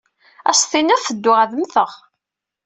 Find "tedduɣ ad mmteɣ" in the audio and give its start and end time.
1.03-1.91